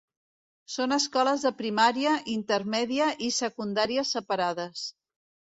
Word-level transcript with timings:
Son 0.75 0.95
escoles 0.95 1.43
de 1.47 1.51
primària, 1.59 2.15
intermèdia 2.37 3.13
i 3.29 3.29
secundària 3.39 4.07
separades. 4.15 4.91